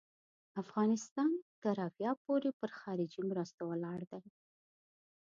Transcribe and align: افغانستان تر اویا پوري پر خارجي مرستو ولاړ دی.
افغانستان 0.61 1.31
تر 1.63 1.77
اویا 1.87 2.11
پوري 2.23 2.51
پر 2.59 2.69
خارجي 2.79 3.21
مرستو 3.29 3.63
ولاړ 3.71 3.99
دی. 4.11 4.23